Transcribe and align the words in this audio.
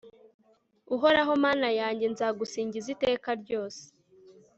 uhoraho 0.95 1.31
mana 1.45 1.67
yanjye, 1.79 2.05
nzagusingiza 2.13 2.87
iteka 2.95 3.29
ryose 3.41 3.83